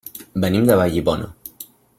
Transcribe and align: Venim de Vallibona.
Venim 0.45 0.65
de 0.69 0.79
Vallibona. 0.81 1.31